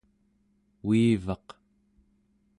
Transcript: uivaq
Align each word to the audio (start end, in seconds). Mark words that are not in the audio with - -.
uivaq 0.87 1.47